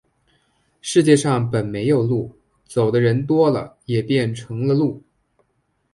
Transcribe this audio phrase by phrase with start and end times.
[0.81, 5.03] 世上本没有路，走的人多了，也便成了路。